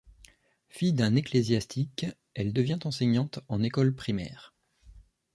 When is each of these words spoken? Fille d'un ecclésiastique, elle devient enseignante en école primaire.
Fille 0.67 0.93
d'un 0.93 1.15
ecclésiastique, 1.15 2.07
elle 2.33 2.53
devient 2.53 2.79
enseignante 2.85 3.37
en 3.49 3.61
école 3.61 3.93
primaire. 3.93 4.55